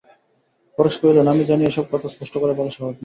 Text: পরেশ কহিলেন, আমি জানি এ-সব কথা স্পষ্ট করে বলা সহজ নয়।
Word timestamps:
পরেশ 0.77 0.95
কহিলেন, 0.97 1.27
আমি 1.27 1.43
জানি 1.45 1.63
এ-সব 1.65 1.85
কথা 1.91 2.07
স্পষ্ট 2.07 2.33
করে 2.37 2.53
বলা 2.53 2.71
সহজ 2.71 2.87
নয়। 2.87 2.97